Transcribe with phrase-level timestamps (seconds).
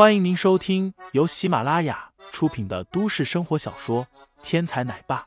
[0.00, 4.06] 欢迎您收听由喜马拉雅出品的都市生活小说
[4.42, 5.20] 《天才奶爸》，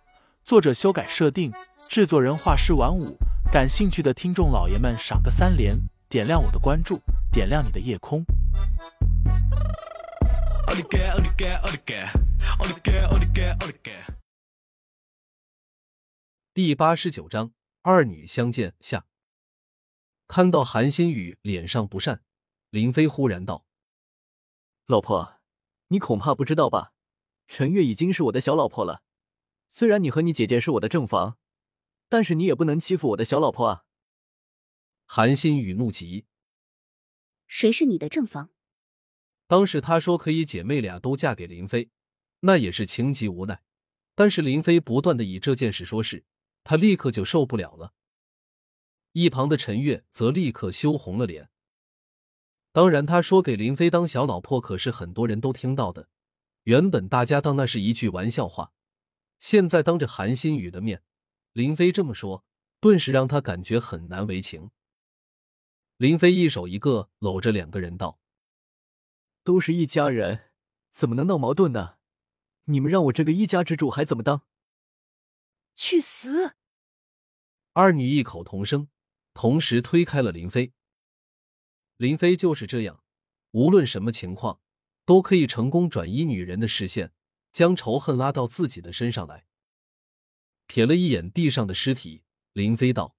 [0.44, 1.54] 作者修改设定，
[1.88, 3.16] 制作人画师晚舞。
[3.52, 5.78] 感兴趣的听众老爷们，赏个三连，
[6.10, 7.00] 点亮我的关注，
[7.32, 8.26] 点亮你的夜空。
[16.52, 17.52] 第八十九章，
[17.84, 19.06] 二女相见下。
[20.28, 22.22] 看到韩新宇脸上不善，
[22.72, 23.66] 林飞忽然道
[24.86, 25.40] ：“老婆，
[25.88, 26.94] 你恐怕不知道吧？
[27.48, 29.02] 陈月已经是我的小老婆了。
[29.70, 31.38] 虽然你和你姐姐是我的正房，
[32.10, 33.86] 但是你也不能欺负我的小老婆啊！”
[35.08, 36.26] 韩新宇怒极
[37.48, 38.50] ：“谁是你的正房？”
[39.48, 41.90] 当时他说可以姐妹俩都嫁给林飞，
[42.42, 43.64] 那也是情急无奈。
[44.16, 46.26] 但是林飞不断的以这件事说事，
[46.66, 47.94] 他立刻就受不了了。
[49.14, 51.50] 一旁的陈月则立刻羞红了脸。
[52.74, 56.10] 当然，他说给林飞当小老婆，可是很多人都听到的。
[56.64, 58.74] 原本大家当那是一句玩笑话，
[59.38, 61.04] 现在当着韩新宇的面，
[61.52, 62.44] 林飞这么说，
[62.80, 64.72] 顿时让他感觉很难为情。
[65.98, 68.20] 林飞一手一个搂着两个人道
[69.46, 70.50] ：“都是一家人，
[70.92, 71.98] 怎么能闹矛盾呢？
[72.66, 74.42] 你们让我这个一家之主还怎么当？
[75.76, 76.56] 去死！”
[77.74, 78.88] 二女异口同声。
[79.36, 80.74] 同时推开了林飞。
[82.04, 83.02] 林飞就是这样，
[83.52, 84.60] 无论什么情况，
[85.06, 87.14] 都可以成功转移女人的视线，
[87.54, 89.46] 将仇恨拉到自己的身上来。
[90.68, 93.16] 瞥了一眼地上的尸体，林飞道：“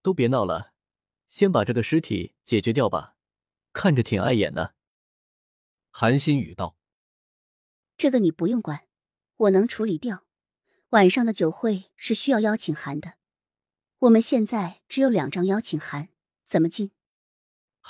[0.00, 0.72] 都别闹了，
[1.28, 3.16] 先把这个尸体解决掉吧，
[3.74, 4.74] 看着挺碍眼的。”
[5.92, 6.78] 韩新宇道
[7.98, 8.88] ：“这个你不用管，
[9.36, 10.24] 我能处理掉。
[10.88, 13.18] 晚上的酒会是需要邀请函的。”
[14.00, 16.08] 我们现在只有两张邀请函，
[16.46, 16.92] 怎么进？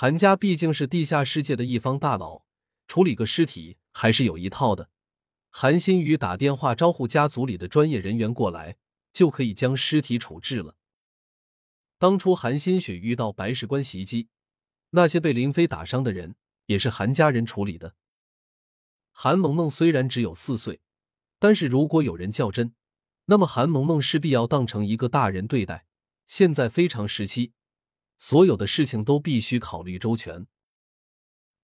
[0.01, 2.45] 韩家毕竟是地下世界的一方大佬，
[2.87, 4.89] 处理个尸体还是有一套的。
[5.49, 8.77] 韩新宇打电话招呼家族里的专业人员过来，
[9.11, 10.77] 就可以将尸体处置了。
[11.97, 14.29] 当初韩新雪遇到白石关袭击，
[14.91, 16.37] 那些被林飞打伤的人
[16.67, 17.95] 也是韩家人处理的。
[19.11, 20.79] 韩萌萌虽然只有四岁，
[21.39, 22.73] 但是如果有人较真，
[23.25, 25.85] 那么韩萌萌势必要当成一个大人对待。
[26.25, 27.51] 现在非常时期，
[28.19, 30.45] 所有的事情都必须考虑周全。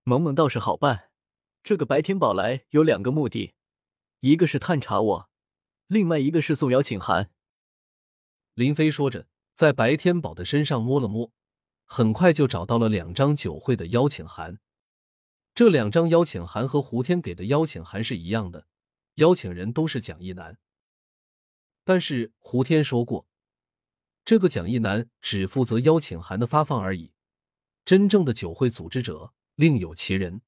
[0.03, 1.11] 萌萌倒是好办，
[1.61, 3.53] 这个白天宝来有两个目的，
[4.21, 5.29] 一个是探查我，
[5.87, 7.29] 另外一个是送邀请函。
[8.53, 11.33] 林飞说着，在白天宝的身上摸了摸，
[11.83, 14.59] 很快就找到了两张酒会的邀请函。
[15.53, 18.65] 这两张邀请函和胡天给的邀请函是一样的，
[19.15, 20.57] 邀请人都是蒋一楠。
[21.83, 23.27] 但是胡天说过。
[24.25, 27.13] 这个蒋一南只负责邀请函的发放而已，
[27.85, 30.41] 真正的酒会组织者另有其人，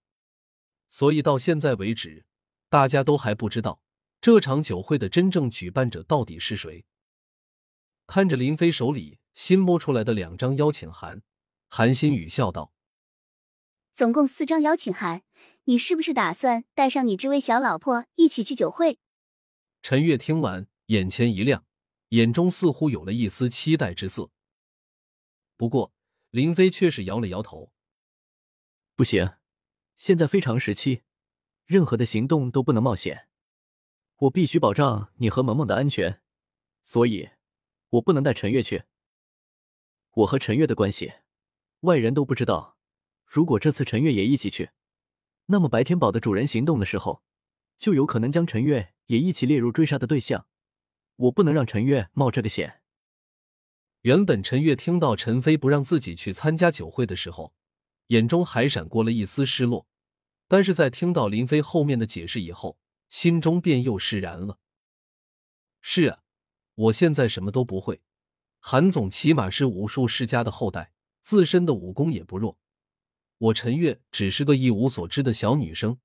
[0.89, 2.25] 所以到现在为止，
[2.69, 3.79] 大家都还不知道
[4.19, 6.85] 这场酒会的真正举办者到底是谁。
[8.07, 11.21] 看着林飞手里新摸出来的两张邀请函，
[11.69, 12.73] 韩新宇笑道
[13.93, 15.21] ：“总共四张邀请函，
[15.65, 18.97] 你是不是打算带上你这位小老婆一起去酒会？”
[19.83, 21.66] 陈月听完，眼前一亮。
[22.09, 24.31] 眼中似乎有了一丝期待之色，
[25.57, 25.93] 不过
[26.29, 27.73] 林飞却是摇了摇头
[28.95, 29.33] ：“不行，
[29.95, 31.03] 现在非常时期，
[31.65, 33.27] 任何的行动都不能冒险。
[34.19, 36.21] 我必须保障你和萌萌的安全，
[36.81, 37.29] 所以，
[37.89, 38.85] 我不能带陈月去。
[40.11, 41.13] 我和陈月的关系，
[41.81, 42.77] 外人都不知道。
[43.25, 44.71] 如果这次陈月也一起去，
[45.47, 47.21] 那么白天堡的主人行动的时候，
[47.77, 50.47] 就有可能将陈月也一起列入追杀的对象。”
[51.17, 52.81] 我不能让陈月冒这个险。
[54.01, 57.53] 原本陈月听到陈飞不让自己去参加酒会的时候，
[58.07, 59.87] 眼中还闪过了一丝失落，
[60.47, 62.77] 但是在听到林飞后面的解释以后，
[63.09, 64.59] 心中便又释然了。
[65.81, 66.19] 是啊，
[66.75, 68.01] 我现在什么都不会，
[68.59, 72.57] 韩总起码是武术世家的后代，自身的武功也不弱，
[73.39, 75.99] 我陈月只是个一无所知的小女生，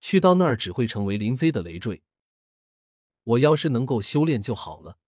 [0.00, 2.02] 去到那儿只会成为林飞的累赘。
[3.24, 4.98] 我要是能够修炼就好了。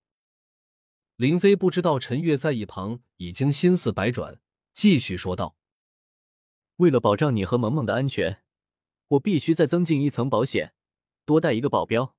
[1.16, 4.40] 林飞不知道陈月在一旁已经心思百转，
[4.72, 5.56] 继续说道
[6.76, 8.42] ：“为了保障你和萌萌的安全，
[9.08, 10.74] 我必须再增进一层保险，
[11.24, 12.16] 多带一个保镖。”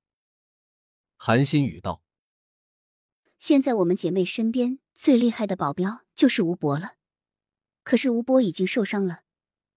[1.16, 2.02] 韩新宇道
[3.36, 6.96] ：“现在我们姐妹身边最厉害的保镖就是吴伯了，
[7.82, 9.24] 可是吴伯已经受伤了，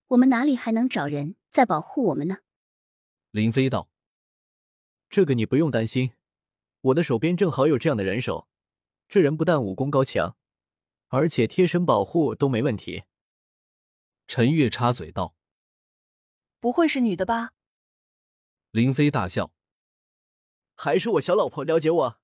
[0.08, 2.38] 我们哪里还能找人再保护我们呢？”
[3.32, 3.90] 林飞道。
[5.10, 6.14] 这个你不用担心，
[6.82, 8.48] 我的手边正好有这样的人手。
[9.08, 10.36] 这人不但武功高强，
[11.08, 13.06] 而且贴身保护都没问题。
[14.28, 15.34] 陈月插嘴道
[16.60, 17.54] ：“不会是女的吧？
[18.72, 19.54] 林飞大笑。
[20.76, 22.20] 还是我小老婆了解我。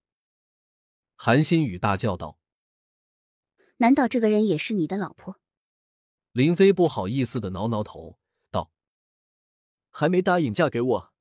[1.16, 2.38] 韩新宇大叫道
[3.78, 5.40] ：“难道这个人也是你的老婆？”
[6.34, 8.20] 林飞不好意思的挠挠头，
[8.52, 8.74] 道
[9.90, 11.13] ：“还没答应嫁给我，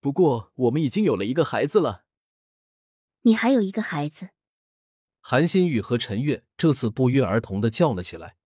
[0.00, 2.04] 不过我们已经有了一个孩子了。”
[3.22, 4.30] 你还有一个孩子？
[5.20, 8.36] 韩新宇和陈月这次不约而同的叫了起来。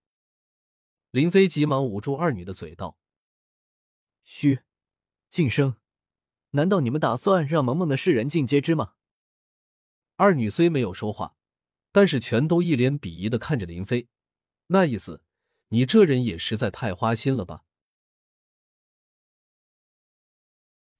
[1.10, 2.98] 林飞急忙捂住二女的嘴，道
[4.24, 4.62] ：“嘘，
[5.30, 5.76] 晋升。”
[6.54, 8.94] 难道你们打算让萌萌的世人尽皆知吗？
[10.16, 11.34] 二女虽没有说话，
[11.90, 14.08] 但是全都一脸鄙夷的看着林飞，
[14.66, 15.22] 那意思，
[15.68, 17.64] 你这人也实在太花心了吧！